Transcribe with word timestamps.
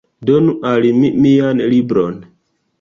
Donu 0.29 0.55
al 0.69 0.87
mi 1.03 1.13
mian 1.27 1.63
libron! 1.77 2.21